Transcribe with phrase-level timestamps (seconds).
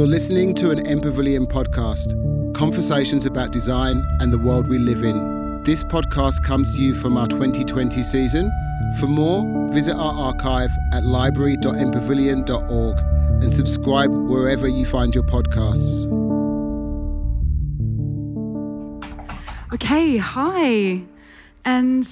[0.00, 2.14] You're listening to an M Pavilion podcast,
[2.54, 5.62] conversations about design and the world we live in.
[5.62, 8.50] This podcast comes to you from our 2020 season.
[8.98, 9.44] For more,
[9.74, 12.98] visit our archive at library.mpavilion.org
[13.42, 16.06] and subscribe wherever you find your podcasts.
[19.74, 21.02] Okay, hi,
[21.66, 22.08] and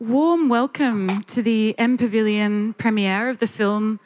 [0.00, 4.00] warm welcome to the M Pavilion premiere of the film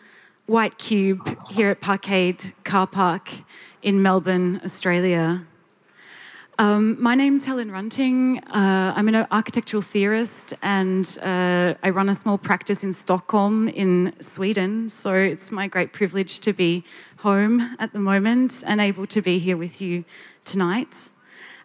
[0.50, 3.30] White Cube here at Parkade Car Park
[3.82, 5.46] in Melbourne, Australia.
[6.58, 8.38] Um, my name's Helen Runting.
[8.48, 14.12] Uh, I'm an architectural theorist and uh, I run a small practice in Stockholm in
[14.20, 14.90] Sweden.
[14.90, 16.82] So it's my great privilege to be
[17.18, 20.04] home at the moment and able to be here with you
[20.44, 21.10] tonight.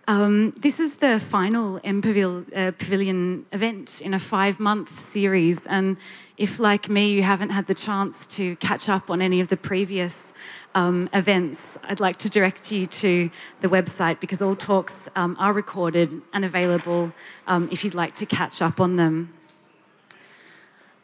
[0.07, 5.65] Um, this is the final M uh, Pavilion event in a five month series.
[5.65, 5.97] And
[6.37, 9.55] if, like me, you haven't had the chance to catch up on any of the
[9.55, 10.33] previous
[10.73, 13.29] um, events, I'd like to direct you to
[13.61, 17.13] the website because all talks um, are recorded and available
[17.47, 19.33] um, if you'd like to catch up on them.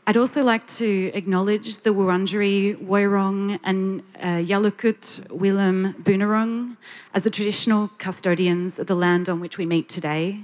[0.05, 6.75] I'd also like to acknowledge the Wurundjeri, Woiwurrung, and uh, Yalukit Willam Bunurong
[7.13, 10.41] as the traditional custodians of the land on which we meet today.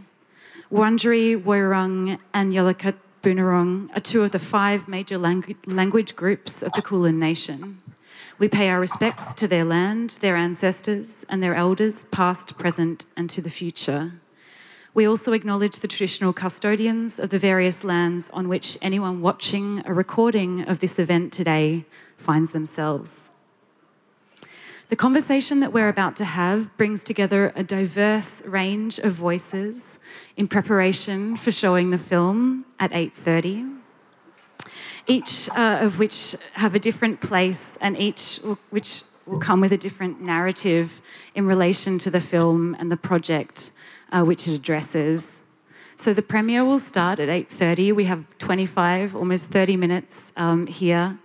[0.72, 6.72] Wurundjeri, Woiwurrung, and Yalukit Bunurong are two of the five major langu- language groups of
[6.74, 7.82] the Kulin Nation.
[8.40, 13.30] We pay our respects to their land, their ancestors, and their elders, past, present, and
[13.32, 14.14] to the future.
[14.94, 19.94] We also acknowledge the traditional custodians of the various lands on which anyone watching a
[19.94, 21.86] recording of this event today
[22.18, 23.32] finds themselves.
[24.90, 30.00] The conversation that we're about to have brings together a diverse range of voices
[30.38, 33.80] in preparation for showing the film at 8:30.
[35.06, 39.78] Each uh, of which have a different place and each which will come with a
[39.78, 41.02] different narrative
[41.36, 43.72] in relation to the film and the project
[44.14, 45.42] uh, which it addresses.
[45.98, 47.94] So the premiere will start at 8:30.
[47.94, 51.18] We have 25, almost 30 minutes um, here.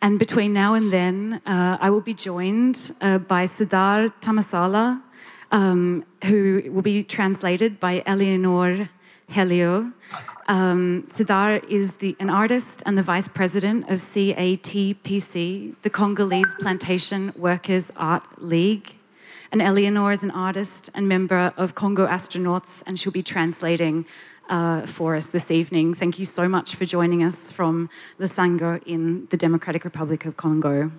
[0.00, 5.02] And between now and then, uh, I will be joined uh, by Ced'art Tamasala,
[5.50, 8.88] um, who will be translated by Eleanor
[9.28, 9.92] Hellio.
[10.46, 17.32] Um, Ced'art is the, an artist and the vice president of CATPC, the Congolese Plantation
[17.36, 18.94] Workers Art League.
[19.50, 24.06] And Eleanor is an artist and member of Kongo Astronauts, and she'll be translating
[24.48, 25.94] uh, for us this evening.
[25.94, 27.88] Thank you so much for joining us from
[28.18, 30.90] Lusanga in the Democratic Republic of Congo.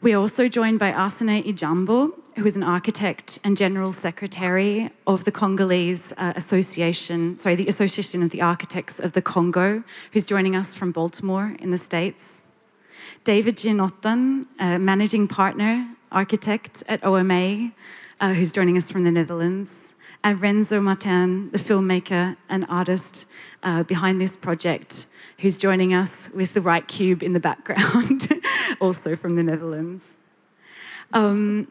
[0.00, 5.24] We are also joined by Arsene Ijambo, who is an architect and general secretary of
[5.24, 9.82] the Congolese uh, Association, sorry, the Association of the Architects of the Congo,
[10.12, 12.42] who's joining us from Baltimore in the States.
[13.24, 17.72] David Gianotten, uh, managing partner architect at OMA,
[18.20, 19.94] uh, who's joining us from the Netherlands,
[20.24, 23.26] and Renzo Martens, the filmmaker and artist
[23.62, 25.06] uh, behind this project,
[25.38, 28.28] who's joining us with the White Cube in the background,
[28.80, 30.14] also from the Netherlands.
[31.12, 31.68] Um,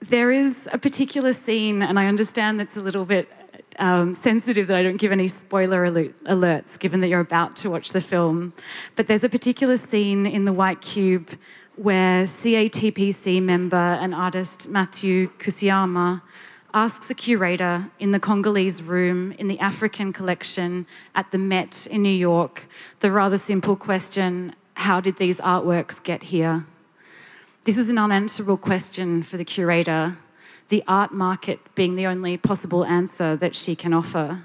[0.00, 3.28] there is a particular scene, and I understand that's a little bit
[3.78, 7.90] um, sensitive that I don't give any spoiler alerts, given that you're about to watch
[7.90, 8.52] the film.
[8.96, 11.30] But there's a particular scene in The White Cube
[11.76, 16.22] where CATPC member and artist Matthew Kasiama
[16.74, 22.02] asks a curator in the Congolese room in the African collection at the Met in
[22.02, 22.66] New York
[22.98, 26.66] the rather simple question how did these artworks get here?
[27.62, 30.18] This is an unanswerable question for the curator,
[30.68, 34.42] the art market being the only possible answer that she can offer.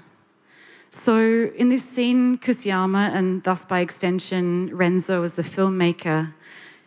[0.90, 6.32] So, in this scene, Kasiama, and thus by extension, Renzo as the filmmaker,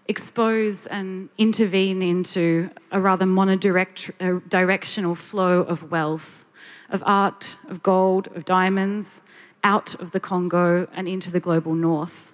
[0.08, 6.46] expose and intervene into a rather monodirectional uh, flow of wealth,
[6.90, 9.22] of art, of gold, of diamonds,
[9.63, 12.33] out of the Congo and into the global north.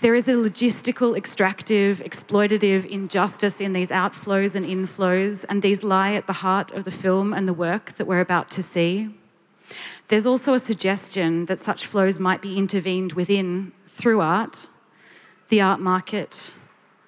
[0.00, 6.12] There is a logistical, extractive, exploitative injustice in these outflows and inflows, and these lie
[6.12, 9.08] at the heart of the film and the work that we're about to see.
[10.08, 14.68] There's also a suggestion that such flows might be intervened within through art,
[15.48, 16.54] the art market,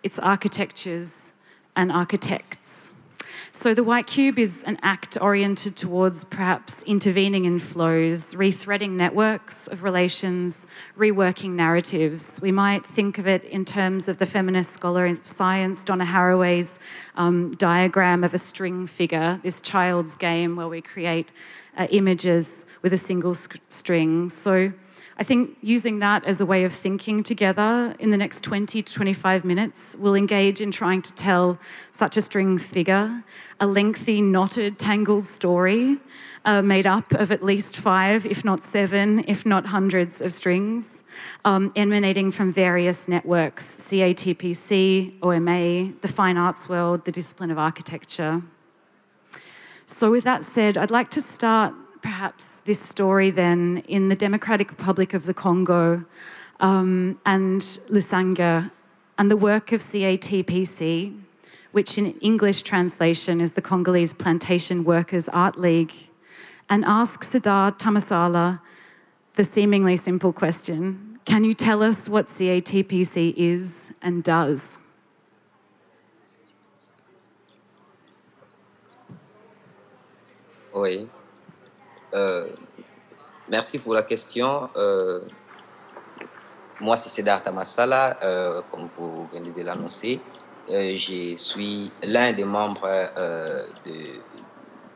[0.02, 1.32] its architectures,
[1.75, 2.93] and architects.
[3.50, 9.67] So the White Cube is an act oriented towards perhaps intervening in flows, rethreading networks
[9.67, 12.40] of relations, reworking narratives.
[12.40, 16.79] We might think of it in terms of the feminist scholar of science, Donna Haraway's
[17.17, 21.29] um, diagram of a string figure, this child's game where we create
[21.76, 24.29] uh, images with a single string.
[24.29, 24.73] So
[25.20, 28.94] I think using that as a way of thinking together in the next 20 to
[28.94, 31.59] 25 minutes, we'll engage in trying to tell
[31.91, 33.25] such a string figure
[33.59, 35.99] a lengthy, knotted, tangled story
[36.44, 41.03] uh, made up of at least five, if not seven, if not hundreds of strings,
[41.44, 48.43] um, emanating from various networks CATPC, OMA, the fine arts world, the discipline of architecture.
[49.87, 54.71] So, with that said, I'd like to start perhaps this story then in the Democratic
[54.71, 56.05] Republic of the Congo
[56.61, 57.61] um, and
[57.91, 58.71] Lusanga
[59.17, 61.19] and the work of CATPC,
[61.73, 65.93] which in English translation is the Congolese Plantation Workers Art League,
[66.69, 68.61] and ask Ced'art Tamasala
[69.35, 74.79] the seemingly simple question Can you tell us what CATPC is and does?
[80.75, 81.09] Oui.
[82.14, 82.49] Euh,
[83.49, 84.69] merci pour la question.
[84.76, 85.20] Euh,
[86.81, 90.20] moi, c'est Cédar Tamassala, euh, comme vous venez de l'annoncer.
[90.69, 92.88] je suis l'un des membres
[93.84, 94.20] de,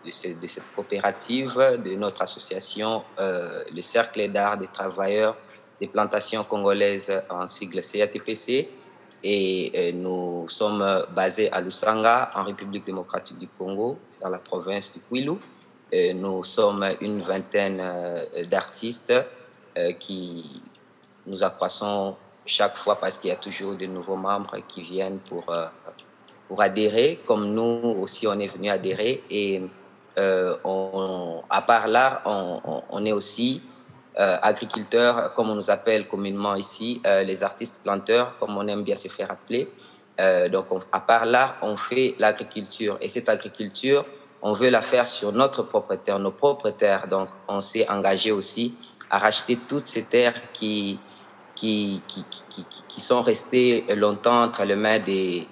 [0.04, 1.54] de, cette coopérative,
[1.84, 5.36] de notre association, le Cercle d'art des travailleurs
[5.80, 8.68] des plantations congolaises en sigle CATPC.
[9.24, 15.00] Et nous sommes basés à Lusanga, en République démocratique du Congo, dans la province du
[15.00, 15.38] Kwilu.
[15.94, 19.12] Euh, nous sommes une vingtaine euh, d'artistes
[19.76, 20.62] euh, qui
[21.26, 22.16] nous accroissons
[22.46, 25.44] chaque fois parce qu'il y a toujours de nouveaux membres qui viennent pour,
[26.48, 29.22] pour adhérer, comme nous aussi on est venu adhérer.
[29.30, 29.62] Et
[30.64, 33.62] on, à part là, on, est aussi
[34.16, 39.06] agriculteurs, comme on nous appelle communément ici, les artistes planteurs, comme on aime bien se
[39.06, 39.68] faire appeler.
[40.50, 42.98] donc à part là, on fait l'agriculture.
[43.00, 44.04] Et cette agriculture,
[44.42, 47.06] on veut la faire sur notre propre terre, nos propres terres.
[47.08, 48.74] Donc, on s'est engagé aussi
[49.08, 50.98] à racheter toutes ces terres qui,
[51.54, 55.46] qui, qui, qui, qui sont restées longtemps entre les mains des,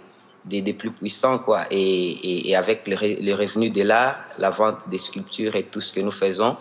[0.45, 1.39] des, plus puissants.
[1.39, 1.67] Quoi.
[1.71, 6.01] Et, et, avec les, revenus de l'art, la vente des sculptures et tout ce que
[6.01, 6.57] nous faisons,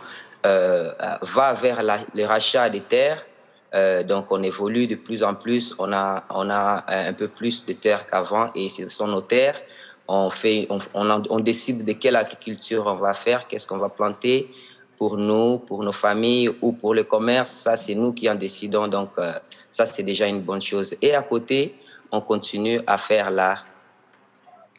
[0.46, 0.92] euh,
[1.24, 1.82] va vers
[2.14, 3.26] le rachat des terres.
[3.74, 5.76] Euh, donc, on évolue de plus en plus.
[5.80, 9.60] On a, on a un peu plus de terres qu'avant et ce sont nos terres
[10.10, 14.50] on, fait, on, décide de quelle agriculture on va faire, qu'est-ce qu'on va planter
[14.98, 17.52] pour nous, pour nos familles ou pour le commerce.
[17.52, 18.88] Ça, c'est nous qui en décidons.
[18.88, 19.34] Donc, euh,
[19.70, 20.96] ça, c'est déjà une bonne chose.
[21.02, 21.76] Et à côté,
[22.12, 23.66] on continue à faire l'art.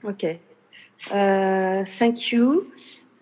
[0.03, 0.25] OK.
[0.25, 2.73] Uh, thank you.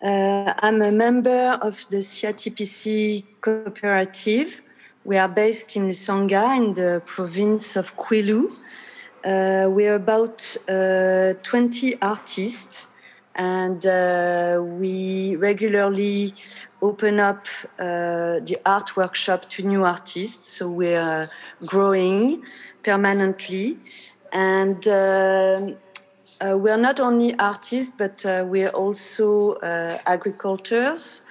[0.03, 4.63] Uh, I'm a member of the CITPC cooperative.
[5.05, 8.51] We are based in Lusanga in the province of Kwilu.
[9.25, 12.87] Uh, we're about uh, 20 artists,
[13.35, 16.33] and uh, we regularly
[16.81, 17.45] open up
[17.81, 20.59] uh, the art workshop to new artists.
[20.59, 21.29] So we're
[21.67, 22.45] growing
[22.85, 23.79] permanently,
[24.33, 25.73] and uh,
[26.41, 29.59] uh, we're not only artists, but we're also
[30.07, 31.25] agricultors.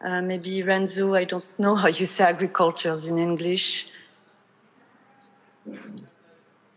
[0.00, 3.88] maybe Renzo, I don't know how you say agricultures in English.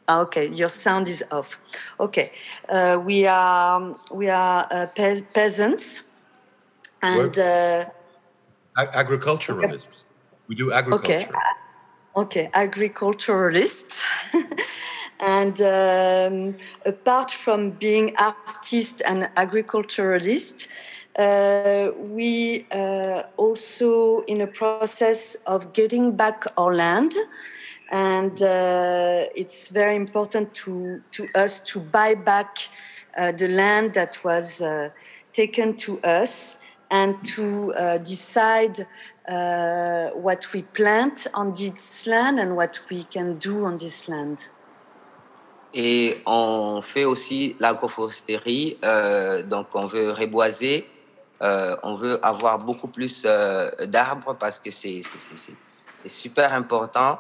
[0.08, 1.60] Ah, okay, your sound is off.
[2.00, 2.32] Okay,
[2.70, 6.04] uh, we are we are uh, pe peasants
[7.02, 7.86] and uh,
[8.78, 10.06] Ag agriculturalists.
[10.48, 11.26] We do agriculture.
[11.26, 11.28] Okay,
[12.16, 14.00] okay, agriculturalists.
[15.20, 20.68] and um, apart from being artists and agriculturalists,
[21.18, 27.14] uh, we uh, also in a process of getting back our land
[27.96, 32.58] and uh, it's very important to, to us to buy back
[33.18, 34.90] uh, the land that was uh,
[35.32, 36.60] taken to us
[36.92, 38.78] and to uh, decide
[39.30, 44.52] uh, what we plant on this land and what we can do on this land.
[45.74, 50.88] Et on fait aussi l'agroforesterie, euh, donc on veut reboiser,
[51.42, 55.02] euh, on veut avoir beaucoup plus euh, d'arbres parce que c'est
[56.08, 57.20] super important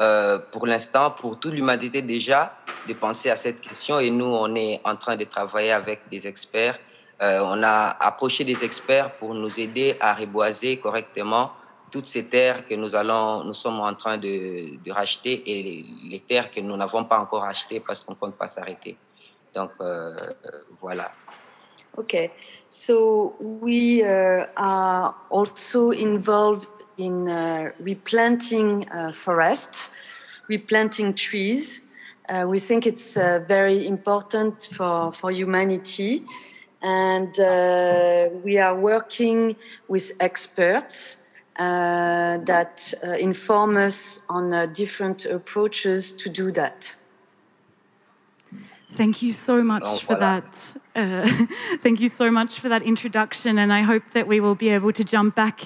[0.00, 2.56] euh, pour l'instant, pour toute l'humanité déjà,
[2.88, 4.00] de penser à cette question.
[4.00, 6.78] Et nous, on est en train de travailler avec des experts.
[7.22, 11.52] Euh, on a approché des experts pour nous aider à reboiser correctement
[11.90, 16.50] toutes ces terres que nous allons, nous sommes en train de, racheter et les, terres
[16.50, 18.96] que nous n'avons pas encore achetées parce qu'on ne compte pas s'arrêter.
[19.54, 20.16] Donc euh,
[20.80, 21.12] voilà.
[21.96, 22.32] Okay,
[22.68, 29.90] so we uh, are also involved in uh, replanting uh, forests,
[30.48, 31.82] replanting trees.
[32.28, 36.24] Uh, we think it's uh, very important for, for humanity.
[36.82, 39.56] And uh, we are working
[39.88, 41.18] with experts
[41.56, 46.96] uh, that uh, inform us on uh, different approaches to do that.
[48.96, 50.74] Thank you so much oh, for that.
[50.94, 51.26] Uh,
[51.80, 54.92] thank you so much for that introduction, and I hope that we will be able
[54.92, 55.62] to jump back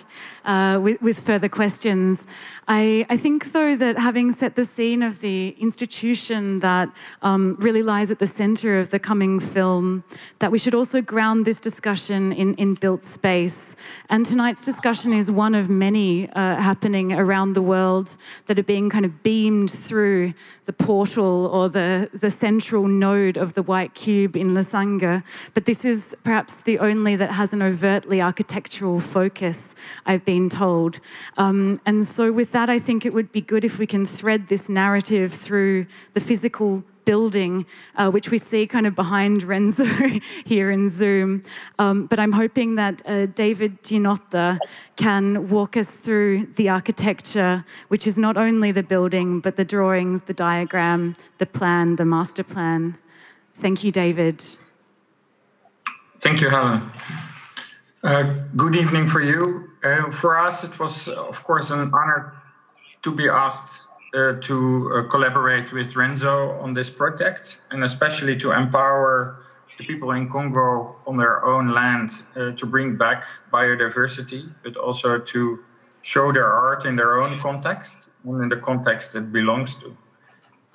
[0.46, 2.26] uh, with, with, further questions.
[2.66, 7.82] I, I, think, though, that having set the scene of the institution that um, really
[7.82, 10.02] lies at the centre of the coming film,
[10.38, 13.76] that we should also ground this discussion in, in built space.
[14.08, 18.16] And tonight's discussion is one of many uh, happening around the world
[18.46, 20.32] that are being kind of beamed through
[20.64, 24.54] the portal or the, the central node of the white cube in
[25.54, 29.74] But this is perhaps the only that has an overtly architectural focus,
[30.06, 31.00] I've been told.
[31.36, 34.48] Um, and so, with that, I think it would be good if we can thread
[34.48, 37.64] this narrative through the physical building,
[37.96, 39.86] uh, which we see kind of behind Renzo
[40.44, 41.42] here in Zoom.
[41.78, 44.58] Um, but I'm hoping that uh, David Gianotten
[44.96, 50.20] can walk us through the architecture, which is not only the building, but the drawings,
[50.22, 52.98] the diagram, the plan, the master plan.
[53.54, 54.44] Thank you, David.
[56.20, 56.90] Thank you, Helen.
[58.02, 59.70] Uh, good evening for you.
[59.84, 62.34] Uh, for us, it was, of course, an honor
[63.02, 68.50] to be asked uh, to uh, collaborate with Renzo on this project, and especially to
[68.50, 69.44] empower
[69.78, 75.20] the people in Congo on their own land uh, to bring back biodiversity, but also
[75.20, 75.64] to
[76.02, 79.96] show their art in their own context and in the context it belongs to.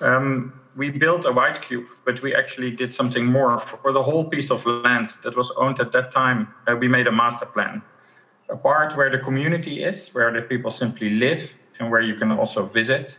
[0.04, 4.26] Um, we built a white cube, but we actually did something more for the whole
[4.26, 6.54] piece of land that was owned at that time.
[6.68, 7.82] Uh, we made a master plan,
[8.50, 12.32] a part where the community is, where the people simply live, and where you can
[12.32, 13.18] also visit.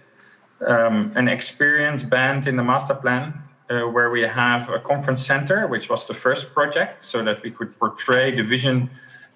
[0.67, 3.33] Um, an experience band in the master plan,
[3.71, 7.51] uh, where we have a conference center, which was the first project, so that we
[7.51, 8.91] could portray the vision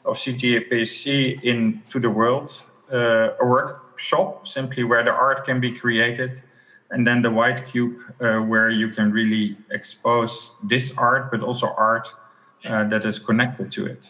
[0.05, 2.61] of CATPC into the world.
[2.93, 6.43] Uh, a workshop, simply where the art can be created
[6.90, 11.68] and then the white cube uh, where you can really expose this art but also
[11.76, 12.12] art
[12.64, 14.04] uh, that is connected to it.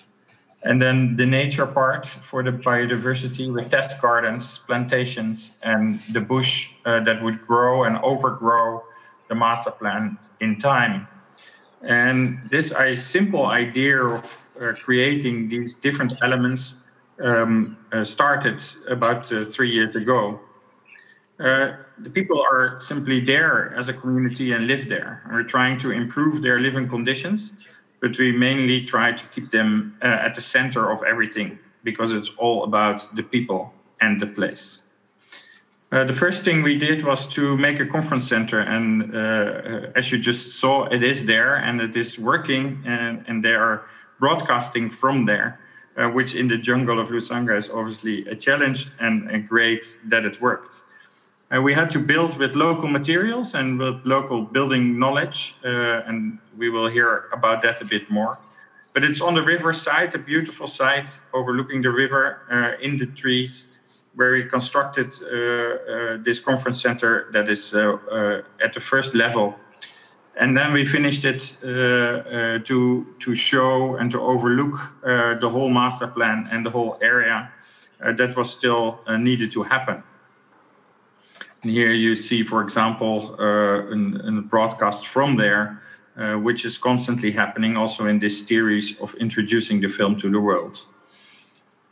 [0.62, 6.68] And then the nature part for the biodiversity with test gardens plantations and the bush
[6.84, 8.82] uh, that would grow and overgrow
[9.28, 11.06] the master plan in time.
[11.82, 14.24] And this I, simple idea of
[14.60, 16.74] uh, creating these different elements
[17.22, 20.40] um, uh, started about uh, three years ago
[21.40, 25.22] uh, the people are simply there as a community and live there.
[25.30, 27.52] We're trying to improve their living conditions,
[28.00, 32.30] but we mainly try to keep them uh, at the center of everything because it's
[32.38, 34.80] all about the people and the place.
[35.90, 40.12] Uh, the first thing we did was to make a conference center, and uh, as
[40.12, 43.86] you just saw, it is there and it is working, and, and they are
[44.18, 45.60] broadcasting from there,
[45.96, 50.24] uh, which in the jungle of Lusanga is obviously a challenge and, and great that
[50.26, 50.74] it worked.
[51.50, 56.38] And we had to build with local materials and with local building knowledge, uh, and
[56.58, 58.38] we will hear about that a bit more.
[58.92, 63.06] But it's on the river side, a beautiful site overlooking the river uh, in the
[63.06, 63.66] trees,
[64.14, 69.14] where we constructed uh, uh this conference center that is uh, uh, at the first
[69.14, 69.54] level.
[70.40, 76.48] And then we finished it to, to show and to overlook the whole master plan
[76.52, 77.50] and the whole area
[77.98, 80.02] that was still needed to happen.
[81.62, 85.82] And here you see, for example, uh, a broadcast from there,
[86.16, 90.40] uh, which is constantly happening also in this series of introducing the film to the
[90.40, 90.84] world.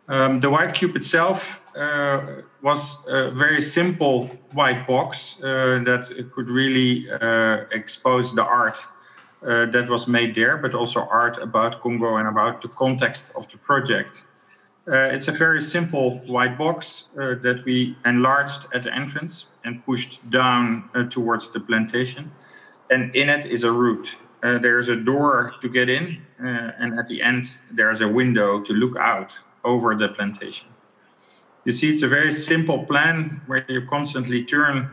[0.08, 6.48] Um, the white cube itself uh, was a very simple white box uh, that could
[6.48, 8.76] really uh, expose the art
[9.42, 13.48] uh, that was made there, but also art about Congo and about the context of
[13.50, 14.22] the project.
[14.88, 19.84] Uh, it's a very simple white box uh, that we enlarged at the entrance and
[19.84, 22.30] pushed down uh, towards the plantation.
[22.90, 24.08] And in it is a route.
[24.42, 28.96] There's a door to get in, and at the end, there's a window to look
[28.96, 30.68] out over the plantation.
[31.64, 34.88] You see, it's a very simple plan where you constantly turn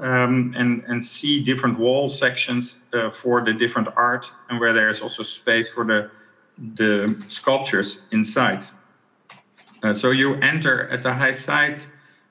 [0.00, 5.00] um, and, and see different wall sections uh, for the different art, and where there's
[5.00, 6.10] also space for the,
[6.74, 8.64] the sculptures inside.
[9.86, 11.80] Uh, so you enter at the high side,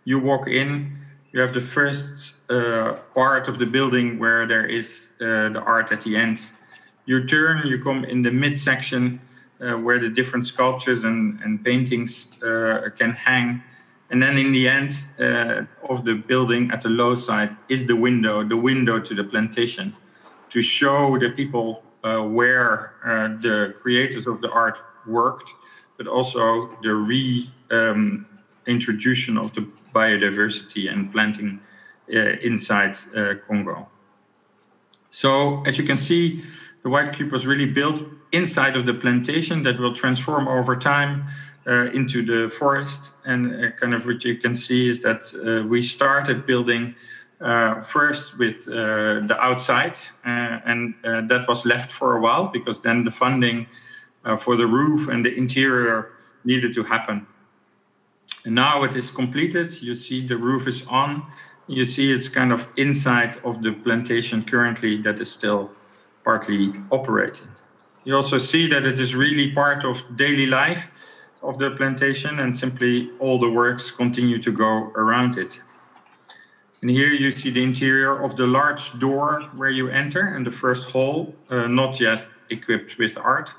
[0.03, 0.93] you walk in,
[1.31, 5.93] you have the first uh, part of the building where there is uh, the art
[5.93, 6.41] at the end.
[7.05, 9.21] You turn, you come in the midsection
[9.61, 13.63] uh, where the different sculptures and, and paintings uh, can hang.
[14.09, 17.95] And then in the end uh, of the building at the low side is the
[17.95, 19.95] window, the window to the plantation
[20.49, 22.93] to show the people where
[23.41, 25.49] the creators of the art worked
[25.97, 28.25] but also the re um,
[28.67, 31.59] of the biodiversity and planting
[32.13, 33.87] uh, inside uh, Congo.
[35.09, 36.43] So as you can see,
[36.83, 41.25] the White Cube was really built inside of the plantation that will transform over time
[41.67, 43.09] uh, into the forest.
[43.25, 46.93] And uh, kind of what you can see is that uh, we started building
[47.41, 53.11] uh, first with the outside, and that was left for a while because then the
[53.11, 53.67] funding
[54.35, 56.13] for the roof and the interior
[56.43, 57.25] needed to happen.
[58.45, 59.81] And now it is completed.
[59.81, 61.23] You see the roof is on.
[61.67, 65.71] You see it's kind of inside of the plantation currently that is still
[66.23, 67.47] partly operating.
[68.03, 70.87] You also see that it is really part of daily life
[71.41, 75.59] of the plantation and simply all the works continue to go around it.
[76.81, 80.51] And here you see the interior of the large door where you enter and the
[80.51, 83.51] first hall, uh, not just equipped with art,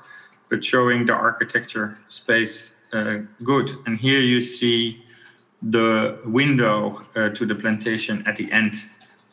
[0.49, 3.71] but showing the architecture space uh, good.
[3.85, 5.03] And here you see
[5.61, 8.75] the window uh, to the plantation at the end,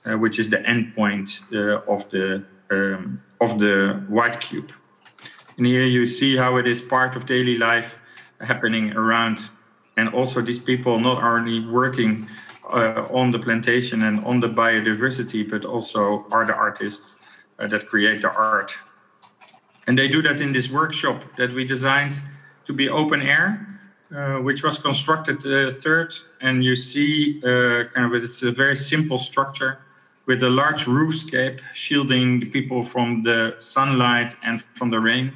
[0.04, 4.72] uh, which is the end point uh, of the um, of the white cube.
[5.56, 7.94] And here you see how it is part of daily life
[8.40, 9.38] happening around,
[9.96, 12.28] and also these people not only working
[12.70, 17.14] uh, on the plantation and on the biodiversity, but also are the artists
[17.58, 18.74] uh, that create the art.
[19.86, 22.14] And they do that in this workshop that we designed
[22.66, 23.66] to be open air,
[24.14, 26.14] uh, which was constructed uh, third.
[26.40, 29.78] And you see uh, kind of it's a very simple structure
[30.26, 35.32] with a large roofscape shielding the people from the sunlight and from the rain,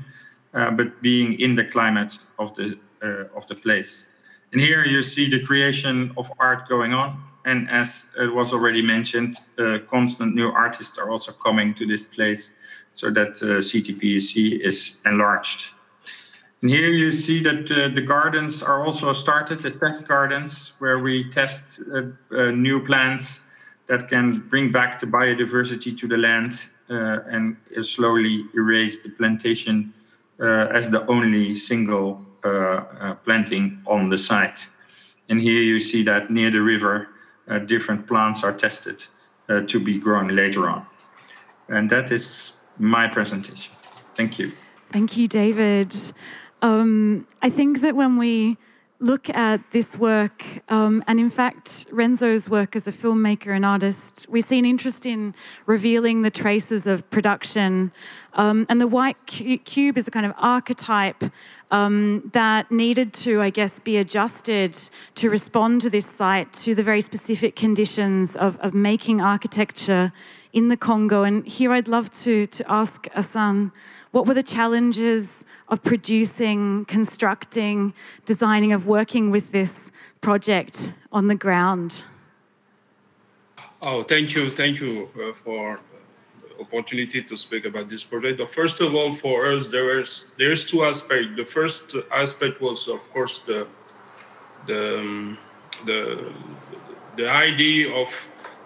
[0.54, 4.04] uh, but being in the climate of the uh, of the place.
[4.52, 7.22] And here you see the creation of art going on.
[7.44, 12.02] And as it was already mentioned, uh, constant new artists are also coming to this
[12.02, 12.50] place
[12.98, 15.68] so that uh, CTPC is enlarged.
[16.62, 20.98] And here you see that uh, the gardens are also started, the test gardens, where
[20.98, 22.02] we test uh,
[22.36, 23.38] uh, new plants
[23.86, 29.92] that can bring back the biodiversity to the land and slowly erase the plantation
[30.40, 34.58] as the only single uh, uh, planting on the site.
[35.28, 37.08] And here you see that near the river,
[37.48, 39.04] uh, different plants are tested
[39.66, 40.86] to be grown later on.
[41.68, 43.74] And that is my presentation.
[44.14, 44.52] Thank you.
[44.90, 45.94] Thank you, David.
[46.62, 48.56] Um, I think that when we
[49.00, 54.26] look at this work, um, and in fact, Renzo's work as a filmmaker and artist,
[54.28, 55.34] we see an interest in
[55.66, 57.92] revealing the traces of production.
[58.34, 61.22] Um, and the white cube is a kind of archetype
[61.70, 64.76] um, that needed to, I guess, be adjusted
[65.14, 70.12] to respond to this site, to the very specific conditions of, of making architecture
[70.52, 71.22] in the Congo.
[71.22, 73.72] And here I'd love to, to ask Asan,
[74.10, 77.92] what were the challenges of producing, constructing,
[78.24, 82.04] designing, of working with this project on the ground?
[83.82, 84.50] Oh, thank you.
[84.50, 85.78] Thank you uh, for
[86.40, 88.42] the opportunity to speak about this project.
[88.48, 91.36] First of all, for us, there is there's two aspects.
[91.36, 93.68] The first aspect was, of course, the
[94.66, 95.38] the um,
[95.86, 96.32] the
[97.16, 98.08] the idea of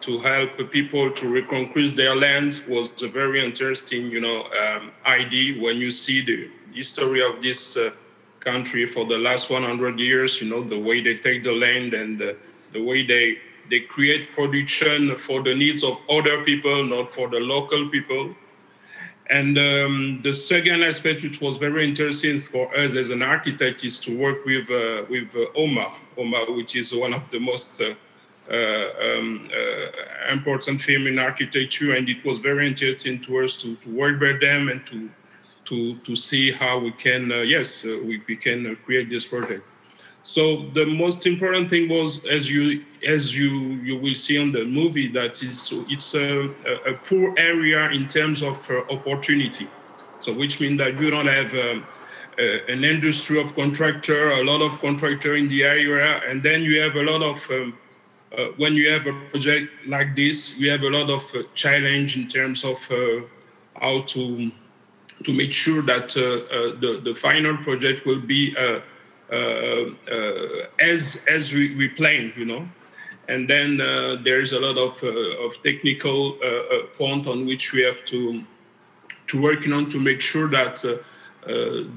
[0.02, 5.60] to help people to reconquist their land was a very interesting, you know, um, idea.
[5.60, 7.90] When you see the history of this uh,
[8.40, 12.18] country for the last 100 years, you know, the way they take the land and
[12.18, 12.36] the,
[12.72, 13.38] the way they
[13.70, 18.34] they create production for the needs of other people, not for the local people.
[19.30, 23.98] And um, the second aspect, which was very interesting for us as an architect, is
[24.00, 27.94] to work with uh, with uh, OMA, OMA, which is one of the most uh,
[28.50, 33.90] um, uh, important firm in architecture, and it was very interesting to us to, to
[33.90, 35.10] work with them and to
[35.64, 39.64] to to see how we can uh, yes we, we can create this project.
[40.24, 43.50] So the most important thing was, as you as you
[43.82, 46.48] you will see on the movie, that it's it's a,
[46.86, 49.68] a poor area in terms of uh, opportunity.
[50.20, 51.84] So which means that you don't have um,
[52.38, 56.80] uh, an industry of contractor, a lot of contractor in the area, and then you
[56.80, 57.76] have a lot of um,
[58.36, 62.16] uh, when you have a project like this, we have a lot of uh, challenge
[62.16, 63.20] in terms of uh,
[63.78, 64.50] how to
[65.24, 68.80] to make sure that uh, uh, the the final project will be uh,
[70.80, 72.68] as as we, we plan, you know.
[73.28, 73.76] And then
[74.24, 76.38] there's a lot of of technical
[76.98, 78.42] point on which we have to
[79.28, 80.82] to working on to make sure that.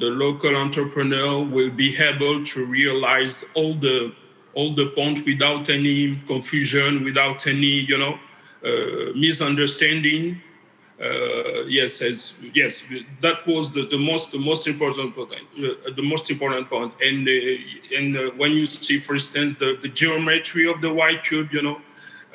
[0.03, 4.11] the local entrepreneur will be able to realize all the
[4.55, 8.17] all the points without any confusion, without any, you know,
[8.65, 10.41] uh, misunderstanding.
[11.01, 12.85] uh, yes, as yes,
[13.21, 15.31] that was the, the most the most important point.
[15.57, 16.93] Uh, the most important point.
[17.01, 21.23] And uh, and uh, when you see, for instance, the, the geometry of the white
[21.23, 21.81] cube, you know,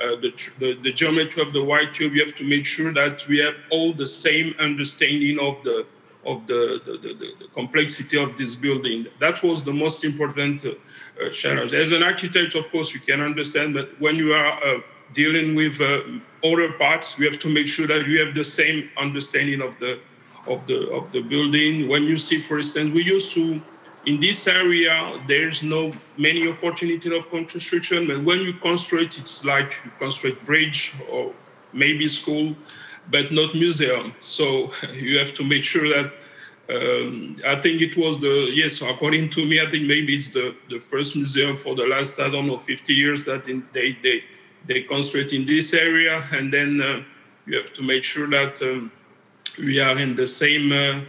[0.02, 3.26] uh, the, the, the geometry of the white cube, you have to make sure that
[3.28, 5.87] we have all the same understanding of the
[6.26, 9.06] of the, the, the, the complexity of this building.
[9.20, 10.62] That was the most important
[11.20, 11.72] uh, challenge.
[11.72, 16.02] As an architect, of course, you can understand that when you are dealing with uh,
[16.44, 19.98] other parts, we have to make sure that we have the same understanding of the
[20.46, 21.88] of the of the building.
[21.88, 23.61] When you see, for instance, we used to
[24.06, 29.74] in this area there's no many opportunity of construction, but when you construct, it's like
[29.85, 31.35] you construct bridge or
[31.72, 32.56] maybe school,
[33.11, 34.14] but not museum.
[34.22, 36.12] So you have to make sure that.
[36.70, 38.80] Um, I think it was the yes.
[38.80, 42.30] According to me, I think maybe it's the, the first museum for the last I
[42.30, 44.22] don't know 50 years that in, they they
[44.66, 47.02] they concentrate in this area, and then uh,
[47.46, 48.92] you have to make sure that um,
[49.59, 51.00] we are in the same uh,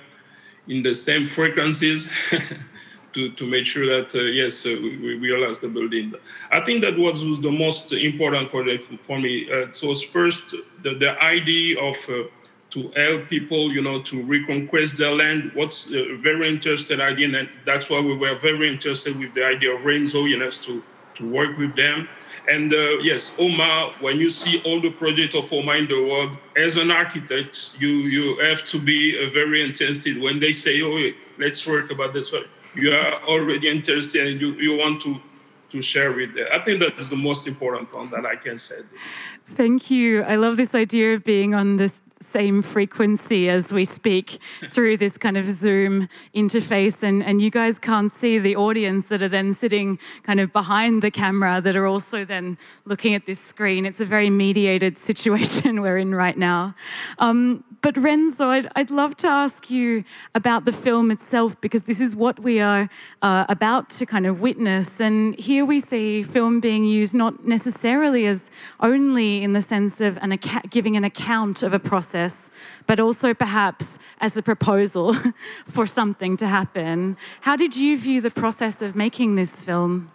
[0.67, 2.09] in the same frequencies
[3.13, 6.13] to, to make sure that uh, yes uh, we, realize the building.
[6.51, 9.51] I think that was, was the most important for the, for me.
[9.51, 12.23] Uh, so first the, the idea of uh,
[12.71, 15.51] to help people, you know, to reconquest their land.
[15.53, 19.75] What's a very interesting idea, and that's why we were very interested with the idea
[19.75, 20.83] of you know, to
[21.15, 22.07] to work with them.
[22.49, 26.31] And uh, yes, OMA, when you see all the projects of OMA in the world,
[26.55, 30.19] as an architect, you, you have to be uh, very interested.
[30.19, 32.33] When they say, oh, let's work about this,
[32.75, 35.19] you are already interested and you, you want to
[35.71, 36.47] to share with them.
[36.51, 38.81] I think that is the most important one that I can say.
[38.91, 39.15] This.
[39.55, 40.21] Thank you.
[40.21, 44.39] I love this idea of being on this same frequency as we speak
[44.71, 47.03] through this kind of Zoom interface.
[47.03, 51.01] And, and you guys can't see the audience that are then sitting kind of behind
[51.01, 53.85] the camera that are also then looking at this screen.
[53.85, 56.75] It's a very mediated situation we're in right now.
[57.19, 60.03] Um, but Renzo, I'd, I'd, love to ask you
[60.35, 62.89] about the film itself because this is what we are
[63.23, 65.01] uh, about to kind of witness.
[65.01, 70.17] And here we see film being used not necessarily as only in the sense of
[70.17, 72.20] an account, giving an account of a process,
[72.87, 75.13] but also perhaps as a proposal
[75.65, 77.17] for something to happen.
[77.41, 80.11] How did you view the process of making this film?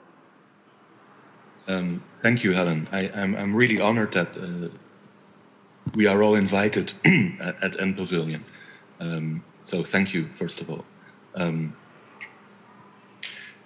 [1.69, 2.88] Um, thank you, Helen.
[2.92, 4.29] I, am really honored that.
[4.37, 4.69] Uh,
[5.95, 6.92] we are all invited
[7.40, 8.45] at, at N Pavilion.
[9.01, 10.85] Um, so thank you, first of all.
[11.35, 11.75] Um,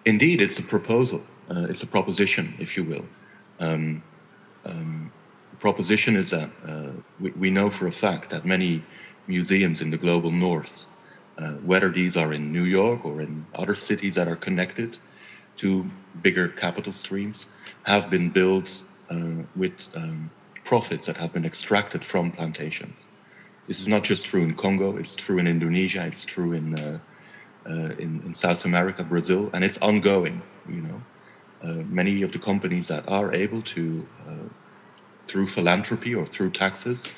[0.05, 1.23] indeed, it's a proposal.
[1.51, 3.07] Uh, it's a proposition, if you will.
[3.59, 4.03] Um,
[4.65, 5.13] um
[5.61, 8.83] proposition is that uh, we, we, know for a fact that many
[9.27, 10.87] museums in the global north,
[11.39, 14.99] uh, whether these are in New York or in other cities that are connected
[15.59, 15.89] to
[16.23, 17.47] bigger capital streams,
[17.85, 20.31] have been built uh, with um,
[20.65, 23.07] profits that have been extracted from plantations.
[23.67, 26.99] This is not just true in Congo, it's true in Indonesia, it's true in, uh,
[27.69, 30.43] uh, in, in, South America, Brazil, and it's ongoing.
[30.69, 31.03] You know,
[31.63, 34.07] uh, many of the companies that are able to,
[35.31, 37.15] through philanthropy or through taxes,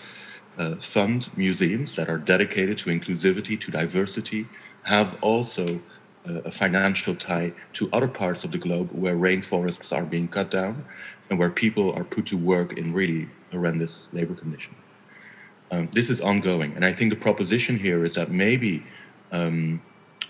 [0.58, 4.46] uh, fund museums that are dedicated to inclusivity, to diversity,
[4.82, 5.80] have also
[6.28, 10.50] uh, a financial tie to other parts of the globe where rainforests are being cut
[10.50, 10.84] down
[11.30, 14.84] and where people are put to work in really horrendous labor conditions.
[15.70, 16.74] Um, this is ongoing.
[16.76, 18.84] And I think the proposition here is that maybe
[19.32, 19.80] um,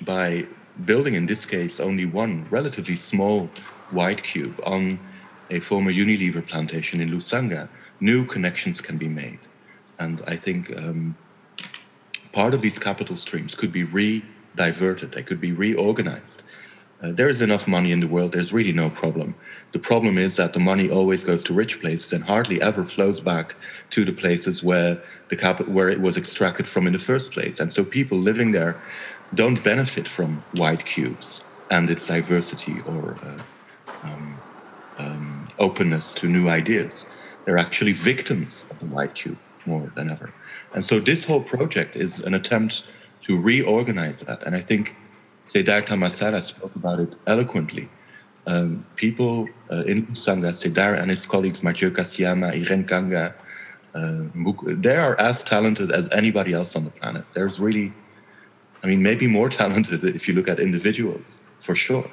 [0.02, 0.46] by
[0.84, 3.50] building, in this case, only one relatively small
[3.90, 5.00] white cube on
[5.52, 7.68] a former Unilever plantation in Lusanga,
[8.00, 9.38] new connections can be made.
[9.98, 11.14] And I think um,
[12.32, 16.42] part of these capital streams could be re-diverted, they could be reorganized.
[17.02, 19.34] Uh, there is enough money in the world, there's really no problem.
[19.72, 23.20] The problem is that the money always goes to rich places and hardly ever flows
[23.20, 23.56] back
[23.90, 27.60] to the places where the cap- where it was extracted from in the first place.
[27.60, 28.80] And so people living there
[29.34, 33.42] don't benefit from white cubes and its diversity or uh,
[34.04, 34.38] um,
[34.98, 35.31] um,
[35.62, 37.06] openness to new ideas.
[37.44, 40.32] They're actually victims of the white cube more than ever.
[40.74, 42.84] And so this whole project is an attempt
[43.22, 44.42] to reorganize that.
[44.42, 44.96] And I think
[45.44, 47.88] Ced'art Tamasala spoke about it eloquently
[48.46, 53.34] um, people uh, in Lusanga, Ced'art and his colleagues, Mathieu Kasiama, Irene Kanga,
[53.94, 54.24] uh,
[54.66, 57.24] they are as talented as anybody else on the planet.
[57.34, 57.92] There's really,
[58.82, 62.10] I mean, maybe more talented if you look at individuals, for sure.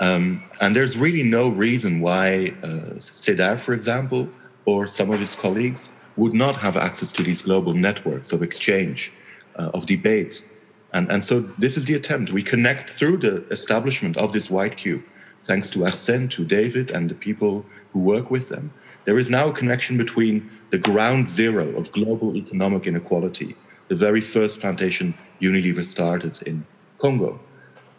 [0.00, 4.28] Um, and there's really no reason why uh, for example,
[4.64, 9.12] or some of his colleagues would not have access to these global networks of exchange,
[9.56, 10.44] uh, of debate.
[10.92, 12.32] And, and so this is the attempt.
[12.32, 15.02] We connect through the establishment of this white cube
[15.40, 18.72] thanks to Arsène, to David, and the people who work with them,
[19.06, 23.56] There is now a connection between the ground zero of global economic inequality,
[23.88, 26.66] the very first plantation Unilever started in
[26.98, 27.40] Congo,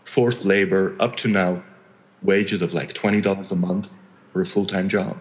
[0.03, 1.63] forced labor, up to now,
[2.21, 3.99] wages of like $20 a month
[4.31, 5.17] for a full time job.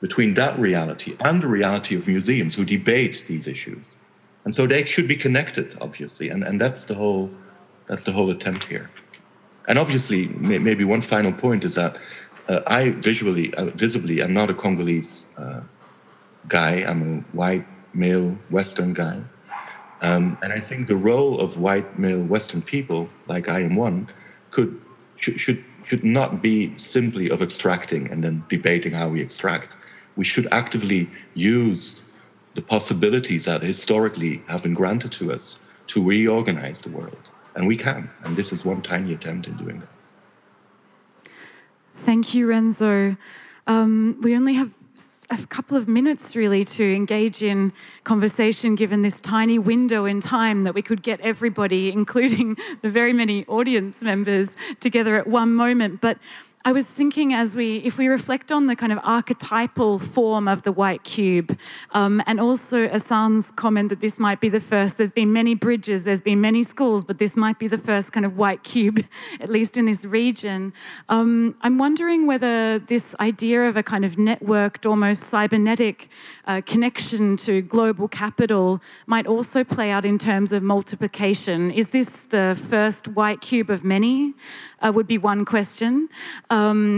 [0.00, 3.96] Between that reality and the reality of museums who debate these issues.
[4.44, 7.30] And so they should be connected, obviously, and, and that's the whole
[7.88, 8.90] that's the whole attempt here.
[9.68, 11.96] And obviously, may, maybe one final point is that
[12.48, 15.60] uh, I visually, uh, visibly, am not a Congolese uh,
[16.48, 16.76] guy.
[16.76, 19.22] I'm a white male Western guy,
[20.02, 24.08] um, and I think the role of white male Western people, like I am one,
[24.50, 24.78] could
[25.16, 29.76] should should not be simply of extracting and then debating how we extract.
[30.16, 31.96] We should actively use
[32.54, 37.28] the possibilities that historically have been granted to us to reorganize the world.
[37.56, 38.10] And we can.
[38.24, 39.88] And this is one tiny attempt in doing that.
[41.96, 43.16] Thank you, Renzo.
[43.66, 44.70] Um, we only have
[45.30, 47.72] a couple of minutes really to engage in
[48.04, 53.12] conversation given this tiny window in time that we could get everybody including the very
[53.12, 54.48] many audience members
[54.80, 56.00] together at one moment.
[56.00, 56.18] But
[56.66, 60.62] I was thinking as we, if we reflect on the kind of archetypal form of
[60.62, 61.58] the white cube,
[61.90, 66.04] um, and also Asan's comment that this might be the first, there's been many bridges,
[66.04, 69.04] there's been many schools, but this might be the first kind of white cube,
[69.40, 70.72] at least in this region.
[71.10, 76.08] Um, I'm wondering whether this idea of a kind of networked, almost cybernetic
[76.46, 81.70] uh, connection to global capital might also play out in terms of multiplication.
[81.70, 84.32] Is this the first white cube of many?
[84.80, 86.08] Uh, would be one question.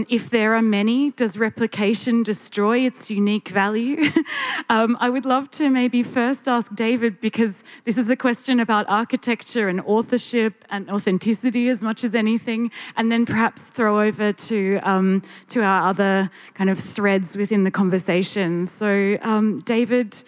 [0.09, 4.11] If there are many, does replication destroy its unique value?
[4.69, 8.85] um, I would love to maybe first ask David, because this is a question about
[8.89, 14.79] architecture and authorship and authenticity as much as anything, and then perhaps throw over to,
[14.83, 18.67] um, to our other kind of threads within the conversation.
[18.67, 20.23] So, um, David,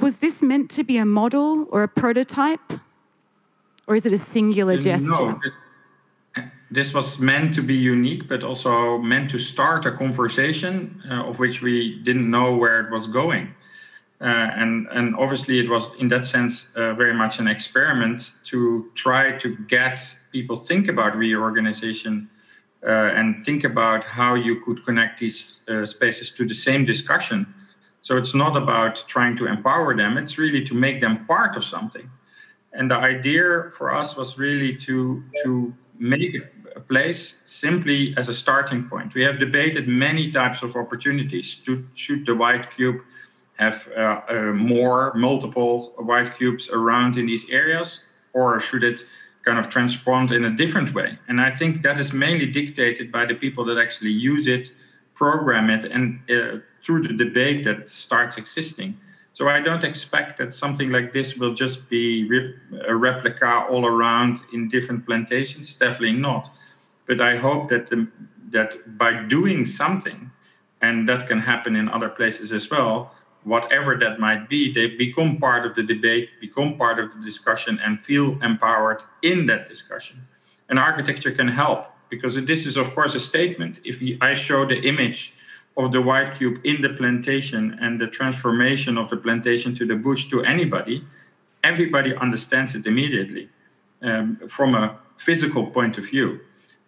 [0.00, 2.72] was this meant to be a model or a prototype?
[3.86, 5.32] Or is it a singular gesture?
[5.32, 5.40] No,
[6.70, 11.38] this was meant to be unique, but also meant to start a conversation uh, of
[11.38, 13.54] which we didn't know where it was going.
[14.20, 18.90] Uh, and, and obviously, it was in that sense uh, very much an experiment to
[18.94, 19.98] try to get
[20.30, 22.28] people think about reorganization
[22.86, 27.46] uh, and think about how you could connect these uh, spaces to the same discussion.
[28.02, 31.64] So it's not about trying to empower them; it's really to make them part of
[31.64, 32.08] something.
[32.72, 36.34] And the idea for us was really to to make
[36.88, 39.14] place simply as a starting point.
[39.14, 41.60] We have debated many types of opportunities.
[41.94, 43.00] Should the white cube
[43.58, 48.00] have uh, uh, more, multiple white cubes around in these areas,
[48.32, 49.04] or should it
[49.44, 51.18] kind of transpond in a different way?
[51.28, 54.72] And I think that is mainly dictated by the people that actually use it,
[55.14, 58.98] program it, and uh, through the debate that starts existing.
[59.32, 62.28] So I don't expect that something like this will just be
[62.86, 65.74] a replica all around in different plantations.
[65.74, 66.50] Definitely not.
[67.10, 68.06] But I hope that the,
[68.50, 70.30] that by doing something,
[70.80, 75.38] and that can happen in other places as well, whatever that might be, they become
[75.38, 80.22] part of the debate, become part of the discussion, and feel empowered in that discussion.
[80.68, 83.80] And architecture can help because this is, of course, a statement.
[83.82, 85.34] If I show the image
[85.76, 89.96] of the white cube in the plantation and the transformation of the plantation to the
[89.96, 91.04] bush to anybody,
[91.64, 93.48] everybody understands it immediately
[94.00, 96.38] um, from a physical point of view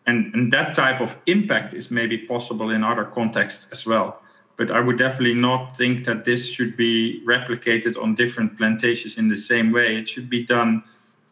[0.06, 4.20] and, and that type of impact is maybe possible in other contexts as well.
[4.56, 9.28] But I would definitely not think that this should be replicated on different plantations in
[9.28, 9.96] the same way.
[9.96, 10.82] It should be done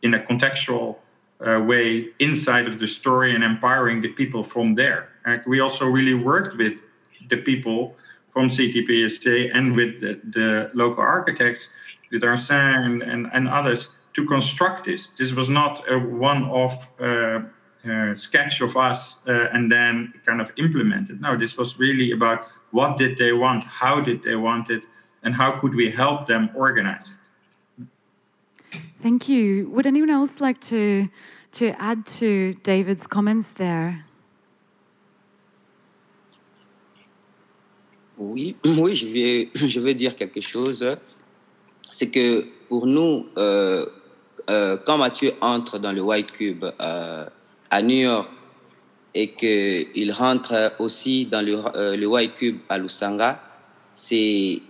[0.02, 0.96] in a contextual
[1.46, 5.09] uh, way inside of the story and empowering the people from there.
[5.26, 6.74] Like we also really worked with
[7.28, 7.96] the people
[8.33, 11.68] from CTPSA and with the, the local architects,
[12.11, 15.09] with Arsène and, and, and, others, to construct this.
[15.18, 17.40] This was not a one-off uh,
[17.88, 21.21] uh, sketch of us uh, and then kind of implement it.
[21.21, 24.85] No, this was really about what did they want, how did they want it,
[25.23, 27.87] and how could we help them organize it.
[29.01, 29.69] Thank you.
[29.71, 31.09] Would anyone else like to
[31.53, 34.05] to add to David's comments there?
[38.19, 40.85] Oui, oui, je vais, je vais dire quelque chose.
[41.90, 43.87] C'est que pour nous, euh,
[44.49, 47.27] euh, quand Mathieu entre dans le White Cube, euh,
[47.70, 48.30] à New York
[49.14, 53.40] et qu'il rentre aussi dans le, euh, le White Cube à Lusanga,
[53.94, 54.61] c'est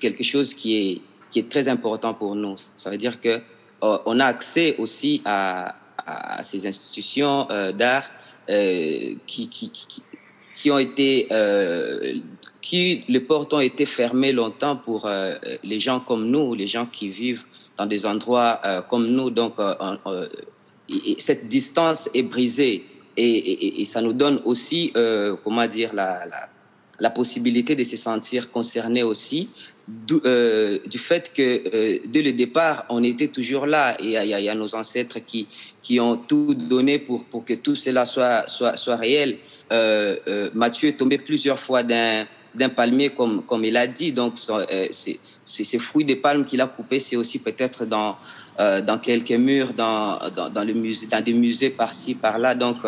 [0.00, 1.00] quelque chose qui est,
[1.30, 2.56] qui est très important pour nous.
[2.76, 3.40] Ça veut dire que
[3.82, 5.76] euh, on a accès aussi à,
[6.06, 8.04] à ces institutions euh, d'art
[8.48, 10.02] qui, qui, qui,
[10.56, 11.26] qui, ont été
[12.60, 15.10] qui les portes ont été fermées longtemps pour
[15.64, 17.44] les gens comme nous, les gens qui vivent
[17.76, 19.30] dans des endroits comme nous.
[19.30, 19.54] Donc,
[21.18, 22.84] cette distance est brisée
[23.16, 24.92] et, ça nous donne aussi,
[25.42, 26.20] comment dire, la,
[26.98, 29.48] la, possibilité de se sentir concerné aussi
[29.88, 30.20] du,
[30.86, 35.20] du fait que dès le départ, on était toujours là il y, a nos ancêtres
[35.20, 35.48] qui,
[35.82, 39.38] qui ont tout donné pour, pour que tout cela soit, soit, soit réel.
[39.72, 42.26] Euh, euh, Mathieu est tombé plusieurs fois d'un
[42.74, 44.12] palmier, comme, comme il a dit.
[44.12, 48.16] Donc, euh, ces fruits de palme qu'il a coupés, c'est aussi peut-être dans,
[48.58, 50.72] dans quelques murs, dans, dans, dans, le
[51.08, 52.54] dans des musées par-ci, par-là.
[52.54, 52.78] Donc,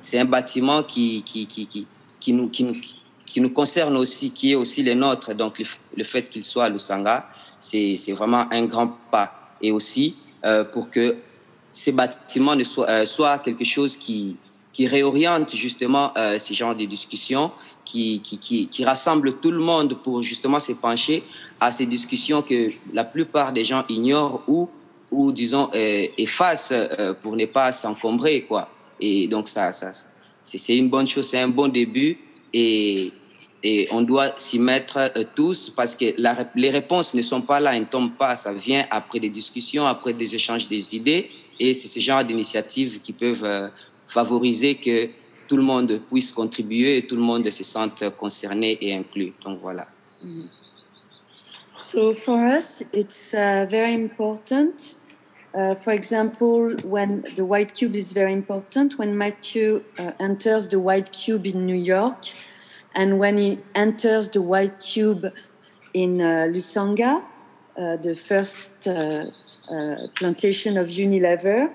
[0.00, 1.86] c'est un bâtiment qui, qui, qui,
[2.20, 2.76] qui, nous, qui, nous,
[3.24, 5.32] qui nous concerne aussi, qui est aussi le nôtre.
[5.32, 5.62] Donc,
[5.96, 7.26] le, fait qu'il soit à Lusanga,
[7.58, 9.50] c'est vraiment un grand pas.
[9.62, 10.16] Et aussi,
[10.72, 11.16] pour que
[11.72, 14.36] ces bâtiments ne soient, soient quelque chose qui,
[14.74, 17.52] qui réoriente justement euh, ces genres de discussions,
[17.84, 21.22] qui, qui, qui, qui rassemble tout le monde pour justement se pencher
[21.60, 24.68] à ces discussions que la plupart des gens ignorent ou,
[25.14, 28.42] ou disons, euh, effacent euh, pour ne pas s'encombrer.
[28.42, 28.68] quoi.
[29.00, 29.70] Et donc, ça,
[30.42, 32.18] c'est une bonne chose, c'est un bon début
[32.52, 33.12] et,
[33.62, 36.06] et on doit s'y mettre euh, tous parce que
[36.54, 39.86] les réponses ne sont pas là, elles ne tombent pas, ça vient après des discussions,
[39.86, 43.70] après des échanges des idées et c'est ce genre d'initiatives qui peuvent
[44.06, 45.08] favoriser que
[45.46, 49.32] tout le monde puisse contribuer et tout le monde se sente concerné et inclus.
[49.44, 49.86] Donc voilà.
[50.24, 50.48] Mm-hmm.
[51.76, 54.96] So for us, it's uh, very important.
[55.54, 60.80] Uh, for example, when the white cube is very important, when Matthew uh, enters the
[60.80, 62.24] white cube in New York,
[62.92, 65.32] and when he enters the white cube
[65.92, 67.24] in uh, Lusanga,
[67.76, 69.26] uh, the first uh,
[70.16, 71.72] plantation of Unilever,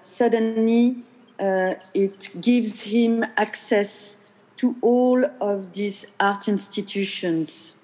[0.00, 1.02] suddenly
[1.38, 7.76] it gives him access to all of these art institutions.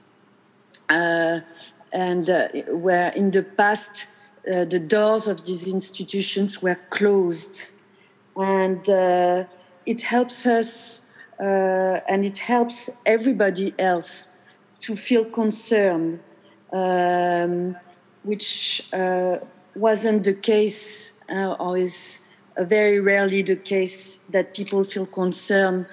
[0.88, 1.44] And
[2.68, 4.06] where in the past
[4.50, 7.64] uh, the doors of these institutions were closed.
[8.36, 9.44] And uh,
[9.84, 11.02] it helps us
[11.40, 14.26] uh, and it helps everybody else
[14.80, 16.20] to feel concerned,
[16.72, 17.76] um,
[18.22, 18.88] which
[19.74, 22.20] wasn't the case or is
[22.58, 25.86] very rarely the case that people feel concerned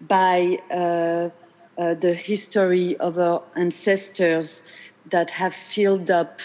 [0.00, 1.30] by uh,
[1.78, 4.62] uh, the history of our ancestors
[5.10, 6.40] that have filled up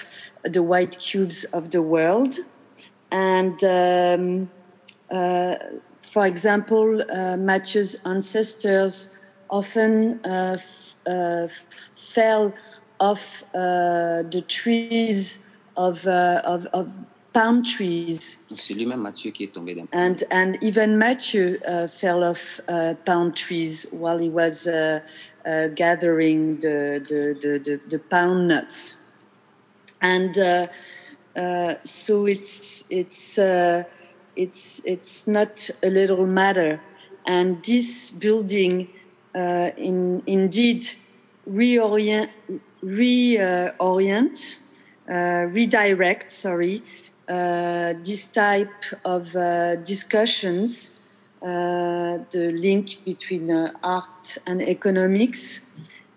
[0.46, 2.36] the white cubes of the world.
[3.12, 4.50] And um,
[5.12, 5.56] uh,
[6.02, 9.14] for example, uh, Matthew's ancestors
[9.50, 10.58] often uh,
[11.08, 11.48] uh,
[11.96, 12.54] fell
[13.00, 15.44] off the trees
[15.76, 16.98] of, of, of
[17.36, 18.40] palm trees.
[18.56, 22.94] C'est lui-même Mathieu qui est tombé d'un And and even Matthew uh, fell off uh,
[23.06, 25.02] palm trees while he was uh,
[25.46, 28.98] uh gathering the the, the the, the palm nuts.
[30.12, 30.68] And uh,
[31.36, 33.40] uh, so it's it's
[34.44, 36.82] it's it's not a little matter.
[37.26, 38.90] And this building,
[39.34, 40.82] in indeed,
[41.50, 42.30] reorient
[42.84, 44.60] reorient.
[45.08, 46.82] redirect, sorry,
[47.28, 50.98] uh, this type of uh, discussions,
[51.42, 53.52] uh, the link between
[53.84, 55.62] art and economics,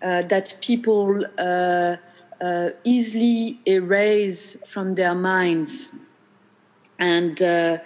[0.01, 1.23] that people
[2.41, 5.91] Uh, easily erase from their minds.
[6.97, 7.79] And uh,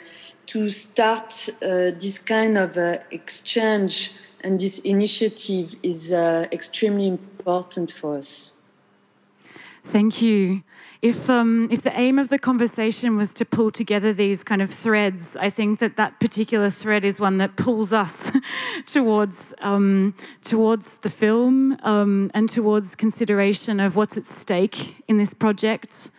[0.47, 2.77] to start uh, this kind of
[3.09, 4.11] exchange
[4.41, 8.53] and this initiative is extremely important for us.
[9.85, 10.63] Thank you.
[11.03, 14.69] If, um, if the aim of the conversation was to pull together these kind of
[14.71, 18.31] threads, I think that that particular thread is one that pulls us
[18.85, 25.33] towards, um, towards the film um, and towards consideration of what's at stake in this
[25.33, 26.09] project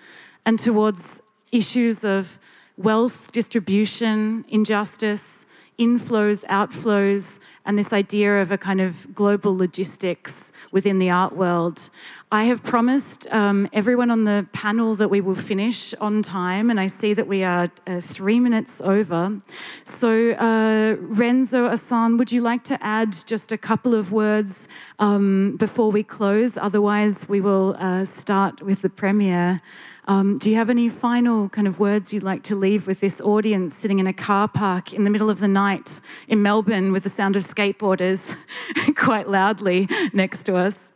[0.44, 2.38] and towards issues of
[2.76, 5.46] wealth distribution, injustice,
[5.78, 11.90] inflows, outflows, and this idea of a kind of global logistics within the art world.
[12.34, 16.80] I have promised um, everyone on the panel that we will finish on time, and
[16.80, 19.40] I see that we are uh, three minutes over.
[19.84, 24.66] So, uh, Renzo Asan, would you like to add just a couple of words
[24.98, 26.58] um, before we close?
[26.58, 29.60] Otherwise, we will uh, start with the premiere.
[30.08, 33.20] Um, do you have any final kind of words you'd like to leave with this
[33.20, 37.04] audience sitting in a car park in the middle of the night in Melbourne with
[37.04, 38.36] the sound of skateboarders
[38.96, 40.90] quite loudly next to us?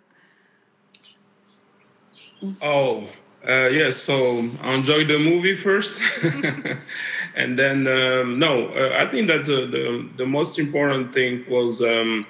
[2.63, 3.09] Oh,
[3.47, 3.97] uh, yes.
[3.97, 6.01] So I enjoyed the movie first,
[7.35, 11.81] and then um, no, uh, I think that the, the, the most important thing was
[11.83, 12.27] um,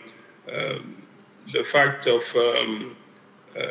[0.51, 0.79] uh,
[1.53, 2.97] the fact of um,
[3.59, 3.63] uh,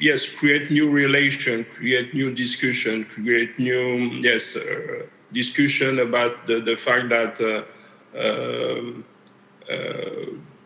[0.00, 6.76] yes, create new relation, create new discussion, create new yes uh, discussion about the, the
[6.76, 7.64] fact that uh,
[8.18, 9.04] um,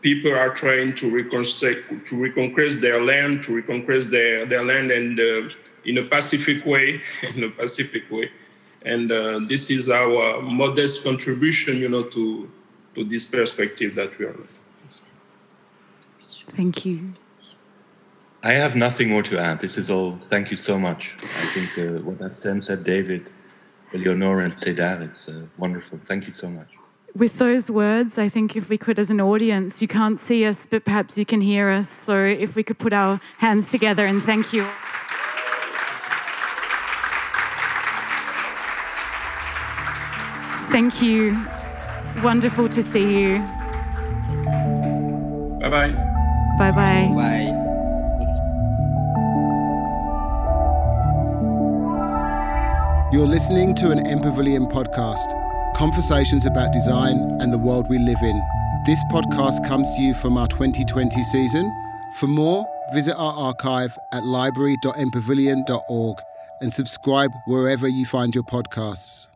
[0.06, 5.18] people are trying to reconstruct to reconquest their land, to reconquest their, their land and
[5.18, 5.48] uh,
[5.84, 7.02] in a pacific way,
[7.34, 8.30] in a pacific way.
[8.82, 12.24] And uh, this is our modest contribution, you know, to
[12.94, 14.40] to this perspective that we are.
[16.58, 16.96] Thank you.
[18.50, 19.56] I have nothing more to add.
[19.66, 20.10] This is all.
[20.32, 21.02] Thank you so much.
[21.42, 22.38] I think uh, what I've
[22.68, 23.22] said, David,
[23.92, 25.98] Eleonore, and Ced'art, it's uh, wonderful.
[25.98, 26.75] Thank you so much.
[27.16, 30.66] With those words, I think if we could, as an audience, you can't see us,
[30.66, 31.88] but perhaps you can hear us.
[31.88, 34.66] So if we could put our hands together and thank you.
[40.70, 41.42] Thank you.
[42.22, 43.38] Wonderful to see you.
[45.62, 45.92] Bye bye.
[46.58, 47.12] Bye bye.
[47.14, 47.62] Bye.
[53.10, 55.32] You're listening to an MPavilion podcast,
[55.76, 58.42] conversations about design and the world we live in.
[58.86, 61.70] This podcast comes to you from our 2020 season.
[62.18, 62.64] For more,
[62.94, 66.16] visit our archive at library.mpavilion.org
[66.60, 69.28] and subscribe wherever you find your podcasts.